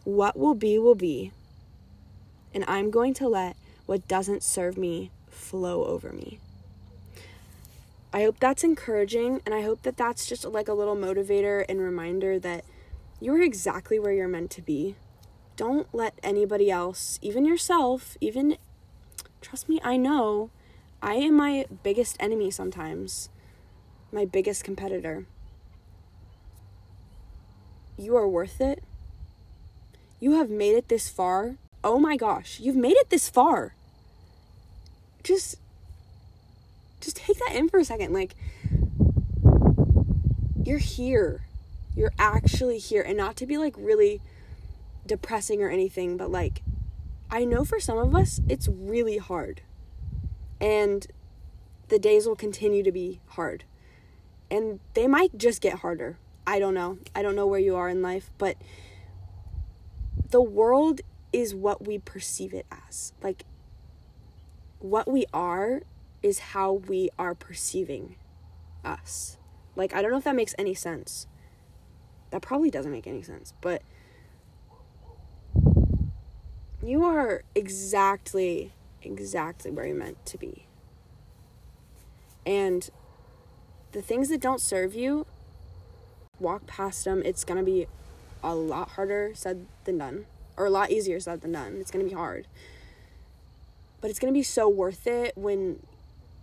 [0.05, 1.33] What will be, will be.
[2.53, 3.57] And I'm going to let
[3.87, 6.39] what doesn't serve me flow over me.
[8.13, 11.81] I hope that's encouraging, and I hope that that's just like a little motivator and
[11.81, 12.65] reminder that
[13.21, 14.97] you're exactly where you're meant to be.
[15.57, 18.59] Don't let anybody else, even yourself, even,
[19.41, 20.51] trust me, I know,
[21.01, 23.31] I am my biggest enemy sometimes,
[24.13, 25.27] my biggest competitor.
[27.97, 28.83] You are worth it.
[30.21, 31.57] You have made it this far.
[31.83, 33.75] Oh my gosh, you've made it this far.
[35.23, 35.57] Just
[37.03, 38.13] just take that in for a second.
[38.13, 38.35] Like
[40.65, 41.47] you're here.
[41.95, 44.23] You're actually here and not to be like really
[45.07, 46.63] depressing or anything, but like
[47.31, 49.63] I know for some of us it's really hard.
[50.61, 51.07] And
[51.89, 53.65] the days will continue to be hard.
[54.51, 56.19] And they might just get harder.
[56.47, 56.99] I don't know.
[57.15, 58.57] I don't know where you are in life, but
[60.31, 61.01] the world
[61.33, 63.13] is what we perceive it as.
[63.23, 63.45] Like,
[64.79, 65.83] what we are
[66.23, 68.17] is how we are perceiving
[68.85, 69.39] us.
[69.77, 71.27] Like, I don't know if that makes any sense.
[72.31, 73.83] That probably doesn't make any sense, but
[76.83, 80.67] you are exactly, exactly where you're meant to be.
[82.45, 82.89] And
[83.93, 85.27] the things that don't serve you
[86.43, 87.23] walk past them.
[87.25, 87.87] It's going to be
[88.43, 91.77] a lot harder said than done, or a lot easier said than done.
[91.79, 92.47] It's going to be hard.
[94.01, 95.81] But it's going to be so worth it when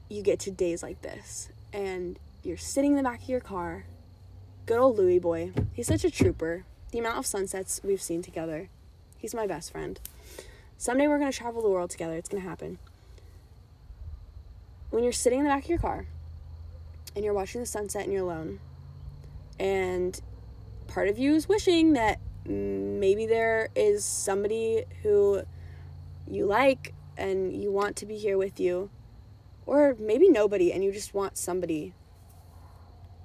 [0.09, 3.85] you get to days like this and you're sitting in the back of your car.
[4.65, 5.51] Good old Louis boy.
[5.73, 6.65] He's such a trooper.
[6.91, 8.69] The amount of sunsets we've seen together.
[9.17, 9.99] He's my best friend.
[10.77, 12.15] Someday we're going to travel the world together.
[12.15, 12.79] It's going to happen.
[14.89, 16.07] When you're sitting in the back of your car
[17.15, 18.59] and you're watching the sunset and you're alone,
[19.59, 20.19] and
[20.87, 25.43] part of you is wishing that maybe there is somebody who
[26.27, 28.89] you like and you want to be here with you.
[29.69, 31.93] Or maybe nobody and you just want somebody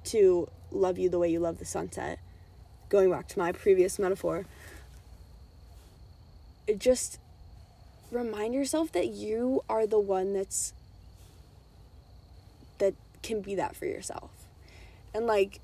[0.03, 2.19] to love you the way you love the sunset.
[2.87, 4.45] Going back to my previous metaphor.
[6.67, 7.19] It just
[8.11, 10.73] remind yourself that you are the one that's
[12.77, 14.29] that can be that for yourself.
[15.15, 15.61] And like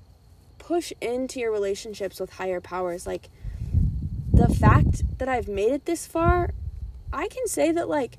[0.58, 3.06] push into your relationships with higher powers.
[3.06, 3.28] Like
[4.32, 6.50] the fact that I've made it this far,
[7.12, 8.18] I can say that like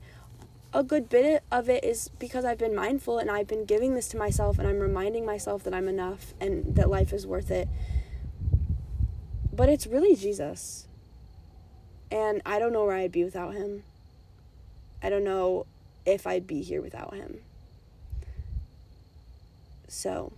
[0.74, 4.08] a good bit of it is because I've been mindful and I've been giving this
[4.10, 7.68] to myself and I'm reminding myself that I'm enough and that life is worth it.
[9.52, 10.88] But it's really Jesus.
[12.12, 13.84] And I don't know where I'd be without him.
[15.02, 15.66] I don't know
[16.06, 17.40] if I'd be here without him.
[19.88, 20.34] So,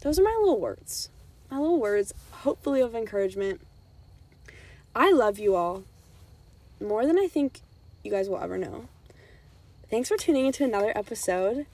[0.00, 1.10] those are my little words
[1.50, 3.60] my little words, hopefully of encouragement.
[4.94, 5.84] I love you all
[6.80, 7.60] more than I think
[8.04, 8.88] you guys will ever know.
[9.90, 11.66] Thanks for tuning into another episode.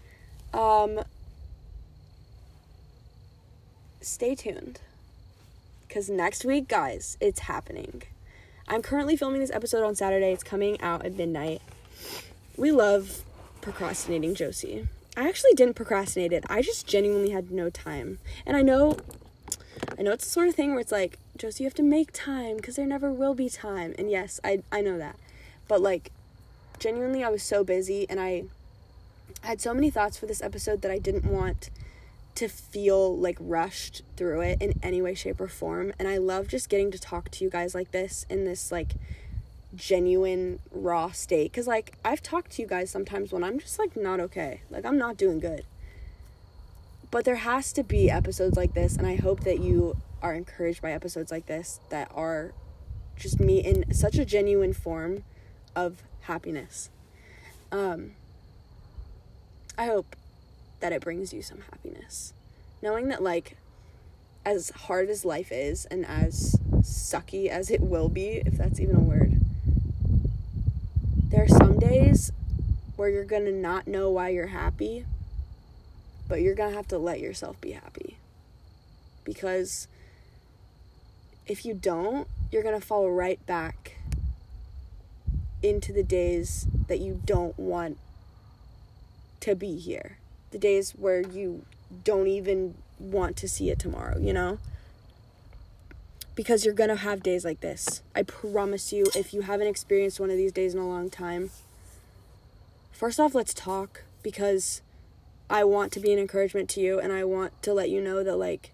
[0.55, 1.00] Um,
[4.00, 4.81] stay tuned
[5.87, 8.05] because next week, guys, it's happening.
[8.68, 10.33] I'm currently filming this episode on Saturday.
[10.33, 11.61] It's coming out at midnight.
[12.57, 13.22] We love
[13.61, 14.88] procrastinating Josie.
[15.14, 16.44] I actually didn't procrastinate it.
[16.48, 18.18] I just genuinely had no time.
[18.46, 18.96] And I know
[19.98, 22.12] I know it's the sort of thing where it's like, Josie, you have to make
[22.14, 23.94] time because there never will be time.
[23.99, 25.16] And yes, I I know that.
[25.68, 26.12] But like
[26.79, 28.45] genuinely I was so busy and I
[29.43, 31.70] had so many thoughts for this episode that I didn't want
[32.37, 36.49] to feel like rushed through it in any way shape or form and I love
[36.49, 38.93] just getting to talk to you guys like this in this like
[39.74, 43.97] genuine raw state cuz like I've talked to you guys sometimes when I'm just like
[43.97, 44.61] not okay.
[44.70, 45.64] Like I'm not doing good.
[47.11, 50.83] But there has to be episodes like this, and I hope that you are encouraged
[50.83, 52.53] by episodes like this that are
[53.16, 55.24] just me in such a genuine form
[55.77, 56.91] of happiness.
[57.70, 58.12] Um,
[59.79, 60.16] I hope
[60.81, 62.35] that it brings you some happiness.
[62.83, 63.57] Knowing that, like,
[64.45, 68.97] as hard as life is and as sucky as it will be, if that's even
[68.97, 69.41] a word,
[71.29, 72.33] there are some days
[72.97, 75.05] where you're gonna not know why you're happy
[76.29, 78.16] but you're to have to let yourself be happy.
[79.24, 79.89] Because
[81.47, 83.95] if you don't, you're to fall right back
[85.66, 87.98] into the days that you don't want
[89.40, 90.18] to be here.
[90.50, 91.64] The days where you
[92.04, 94.58] don't even want to see it tomorrow, you know?
[96.34, 98.02] Because you're gonna have days like this.
[98.14, 101.50] I promise you, if you haven't experienced one of these days in a long time,
[102.92, 104.82] first off, let's talk because
[105.48, 108.22] I want to be an encouragement to you and I want to let you know
[108.22, 108.72] that, like,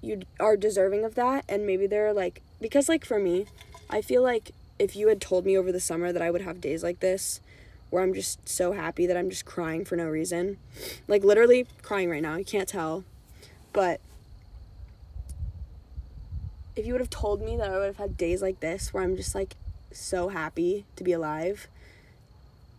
[0.00, 1.44] you are deserving of that.
[1.48, 3.46] And maybe they're like, because, like, for me,
[3.90, 6.60] I feel like if you had told me over the summer that I would have
[6.60, 7.40] days like this,
[7.90, 10.56] where I'm just so happy that I'm just crying for no reason.
[11.06, 12.36] Like literally crying right now.
[12.36, 13.04] You can't tell.
[13.72, 14.00] But
[16.74, 19.02] if you would have told me that I would have had days like this where
[19.02, 19.56] I'm just like
[19.92, 21.68] so happy to be alive,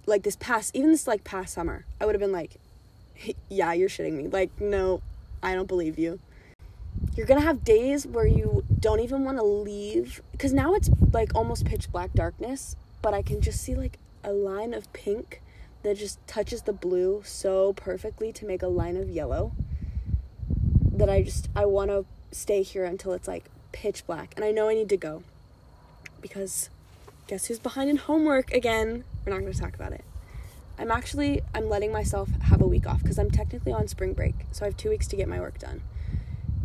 [0.07, 2.55] like this past, even this like past summer, I would have been like,
[3.49, 4.27] yeah, you're shitting me.
[4.27, 5.01] Like, no,
[5.41, 6.19] I don't believe you.
[7.15, 11.35] You're gonna have days where you don't even want to leave because now it's like
[11.35, 15.41] almost pitch black darkness, but I can just see like a line of pink
[15.83, 19.51] that just touches the blue so perfectly to make a line of yellow
[20.91, 24.51] that I just I want to stay here until it's like pitch black and I
[24.51, 25.23] know I need to go
[26.21, 26.69] because
[27.27, 29.03] guess who's behind in homework again?
[29.25, 30.03] We're not to talk about it.
[30.79, 34.35] I'm actually I'm letting myself have a week off cuz I'm technically on spring break
[34.51, 35.81] so I have 2 weeks to get my work done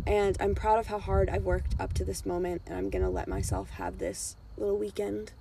[0.09, 3.09] and I'm proud of how hard I've worked up to this moment and I'm to
[3.09, 5.33] let myself have this little weekend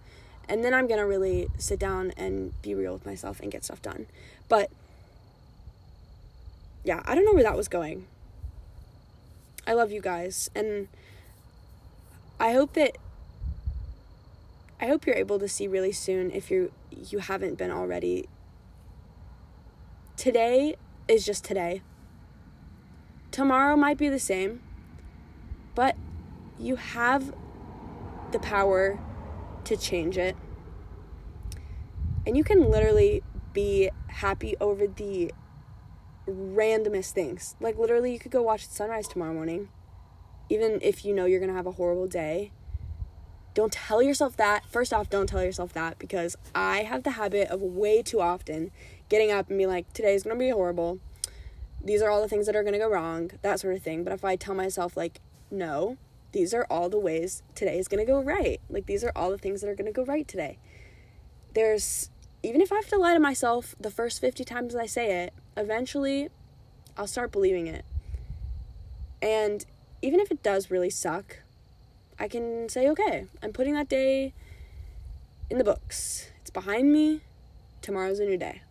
[0.46, 3.80] and then I'm to really sit down and be real with myself and get stuff
[3.80, 4.06] done.
[4.46, 4.70] But
[6.84, 8.06] yeah, I don't know where that was going.
[9.66, 10.88] I love you guys and
[12.38, 12.98] I hope that
[14.80, 18.28] I hope you're able to see really soon if you you haven't been already.
[20.18, 20.76] Today
[21.08, 21.80] is just today.
[23.39, 24.62] Tomorrow might be the same,
[25.76, 25.95] but
[26.59, 27.32] you have
[28.32, 28.99] the power
[29.62, 30.36] to change it.
[32.26, 33.22] And you can literally
[33.53, 35.32] be happy over the
[36.26, 37.55] randomest things.
[37.61, 39.68] Like, literally, you could go watch the sunrise tomorrow morning,
[40.51, 42.51] even if you know you're gonna have a horrible day.
[43.55, 44.64] Don't tell yourself that.
[44.64, 48.72] First off, don't tell yourself that because I have the habit of way too often
[49.09, 50.99] getting up and being like, today's gonna be horrible.
[51.89, 54.05] These are all the things that are gonna go wrong, that sort of thing.
[54.05, 55.20] But if I tell myself, like,
[55.51, 55.97] no,
[56.32, 58.61] these are all the ways today is going to go right.
[58.68, 60.59] Like, these are all the things that are going to go right today.
[61.55, 62.11] There's,
[62.43, 65.32] even if I have to lie to myself the first 50 times I say it,
[65.57, 66.28] eventually
[66.97, 67.84] I'll start believing it.
[69.22, 69.64] And
[70.03, 71.41] even if it does really suck,
[72.18, 74.34] I can say, okay, I'm putting that day
[75.49, 76.30] in the books.
[76.41, 77.22] It's behind me.
[77.80, 78.62] Tomorrow's a new day.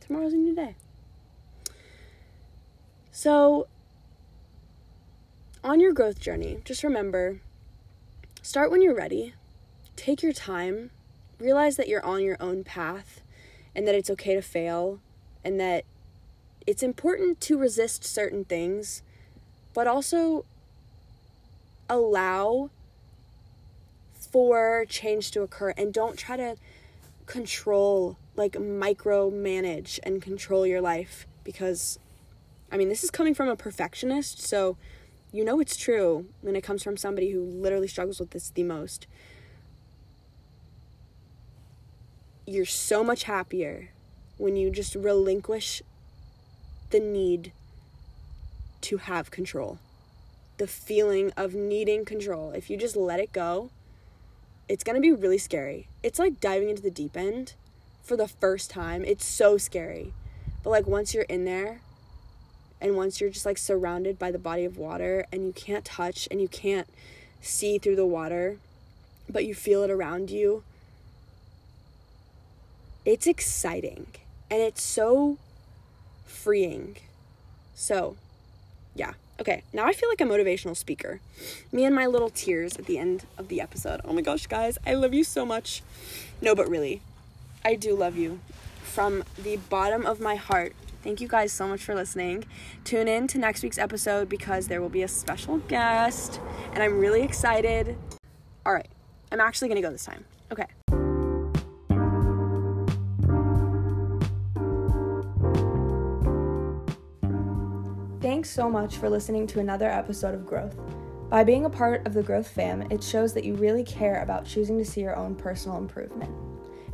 [0.00, 0.74] Tomorrow's a new day.
[3.20, 3.66] So,
[5.64, 7.40] on your growth journey, just remember
[8.42, 9.34] start when you're ready,
[9.96, 10.92] take your time,
[11.40, 13.22] realize that you're on your own path
[13.74, 15.00] and that it's okay to fail
[15.44, 15.84] and that
[16.64, 19.02] it's important to resist certain things,
[19.74, 20.44] but also
[21.90, 22.70] allow
[24.12, 26.54] for change to occur and don't try to
[27.26, 31.98] control, like micromanage and control your life because
[32.70, 34.76] I mean, this is coming from a perfectionist, so
[35.32, 38.62] you know it's true when it comes from somebody who literally struggles with this the
[38.62, 39.06] most.
[42.46, 43.90] You're so much happier
[44.38, 45.82] when you just relinquish
[46.90, 47.52] the need
[48.82, 49.78] to have control.
[50.56, 52.52] The feeling of needing control.
[52.52, 53.70] If you just let it go,
[54.68, 55.88] it's to be really scary.
[56.02, 57.54] It's like diving into the deep end
[58.02, 59.04] for the first time.
[59.04, 60.12] It's so scary.
[60.62, 61.80] But like once you're in there,
[62.80, 66.28] and once you're just like surrounded by the body of water and you can't touch
[66.30, 66.88] and you can't
[67.40, 68.58] see through the water,
[69.28, 70.62] but you feel it around you,
[73.04, 74.06] it's exciting
[74.50, 75.38] and it's so
[76.26, 76.96] freeing.
[77.74, 78.16] So,
[78.94, 79.14] yeah.
[79.40, 81.20] Okay, now I feel like a motivational speaker.
[81.70, 84.00] Me and my little tears at the end of the episode.
[84.04, 85.82] Oh my gosh, guys, I love you so much.
[86.42, 87.02] No, but really,
[87.64, 88.40] I do love you.
[88.82, 92.44] From the bottom of my heart, Thank you guys so much for listening.
[92.84, 96.40] Tune in to next week's episode because there will be a special guest
[96.72, 97.96] and I'm really excited.
[98.66, 98.88] All right,
[99.30, 100.24] I'm actually gonna go this time.
[100.50, 100.66] Okay.
[108.20, 110.76] Thanks so much for listening to another episode of Growth.
[111.30, 114.44] By being a part of the Growth fam, it shows that you really care about
[114.44, 116.34] choosing to see your own personal improvement.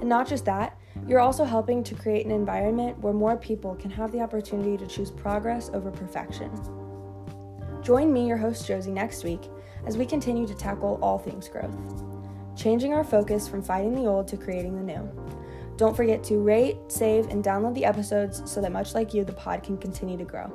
[0.00, 3.90] And not just that, You're also helping to create an environment where more people can
[3.90, 6.50] have the opportunity to choose progress over perfection.
[7.82, 9.42] Join me, your host Josie, next week
[9.86, 11.76] as we continue to tackle all things growth,
[12.56, 15.10] changing our focus from fighting the old to creating the new.
[15.76, 19.32] Don't forget to rate, save, and download the episodes so that, much like you, the
[19.32, 20.50] pod can continue to grow.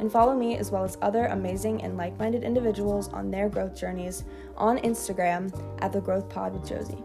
[0.00, 3.74] And follow me as well as other amazing and like minded individuals on their growth
[3.74, 4.24] journeys
[4.56, 7.02] on Instagram at The Growth Pod with Josie.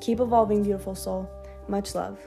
[0.00, 1.28] Keep evolving, beautiful soul.
[1.68, 2.18] Much love.